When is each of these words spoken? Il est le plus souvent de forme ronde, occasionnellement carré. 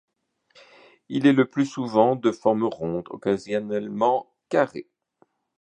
Il 1.09 1.27
est 1.27 1.31
le 1.31 1.45
plus 1.45 1.67
souvent 1.67 2.15
de 2.15 2.31
forme 2.31 2.63
ronde, 2.63 3.03
occasionnellement 3.11 4.33
carré. 4.49 4.87